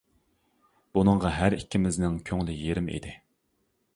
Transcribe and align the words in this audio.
بۇنىڭغا 0.97 1.31
ھەر 1.35 1.55
ئىككىمىزنىڭ 1.59 2.17
كۆڭلى 2.31 2.57
يېرىم 2.61 2.91
ئىدى. 2.95 3.13